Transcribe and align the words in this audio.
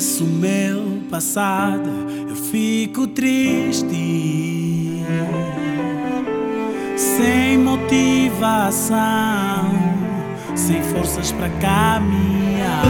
esqueço 0.00 0.24
o 0.24 0.26
meu 0.26 1.02
passado, 1.10 1.90
eu 2.26 2.34
fico 2.34 3.06
triste. 3.06 5.04
Sem 6.96 7.58
motivação, 7.58 8.96
sem 10.54 10.82
forças 10.82 11.30
para 11.32 11.50
caminhar. 11.60 12.82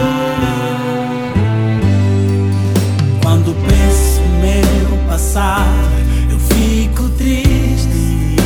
Quando 3.21 3.53
penso 3.67 4.21
meu 4.39 4.97
passado, 5.09 5.91
eu 6.31 6.39
fico 6.39 7.09
triste. 7.17 8.37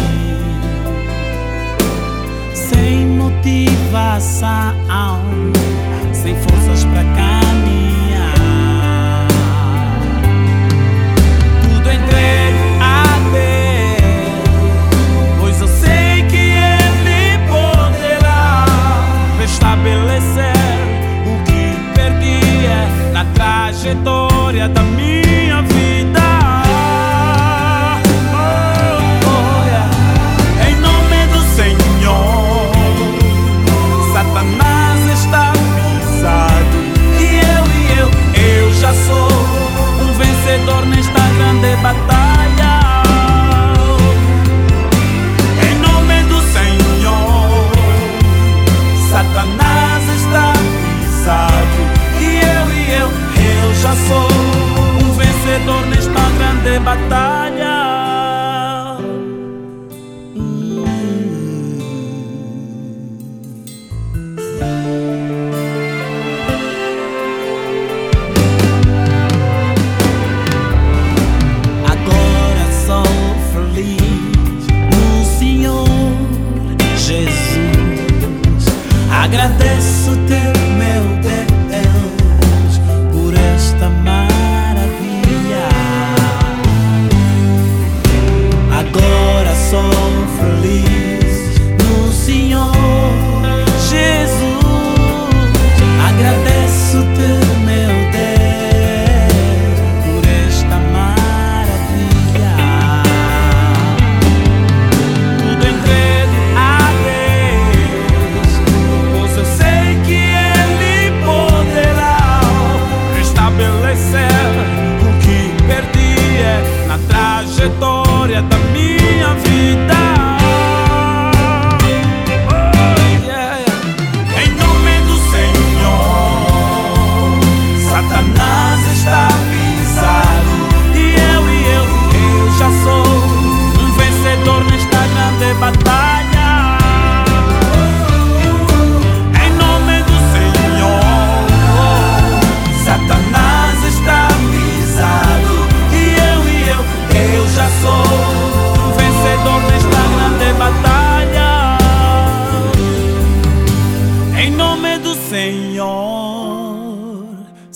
Sem 2.56 3.06
motivação, 3.06 4.72
sem 6.14 6.36
forças 6.36 6.84
para 6.86 7.04
caminhar. 7.04 7.25
batalha. 56.96 57.76
Agora 71.86 72.66
sou 72.86 73.04
feliz 73.52 74.68
no 74.92 75.26
Senhor 75.38 75.88
Jesus. 76.98 78.66
Agradeço-te. 79.12 80.45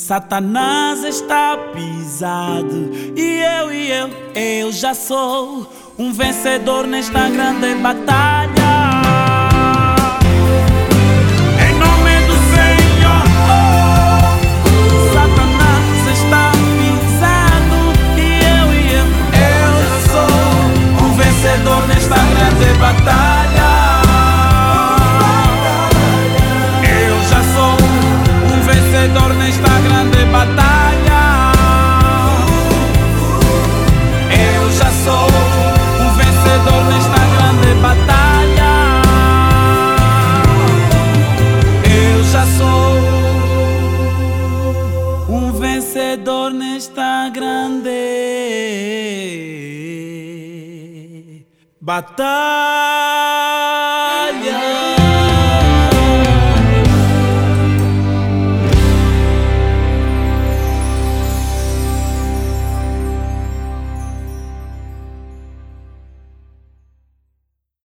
Satanás 0.10 1.04
está 1.04 1.56
pisado 1.72 2.90
e 3.16 3.44
eu 3.44 3.72
e 3.72 3.92
eu, 3.92 4.10
eu 4.34 4.72
já 4.72 4.96
sou 4.96 5.72
um 6.00 6.12
vencedor 6.12 6.88
nesta 6.88 7.30
grande 7.30 7.76
batalha. 7.76 8.89
está 46.80 47.30
grande. 47.30 47.90
Batalla. 51.82 52.30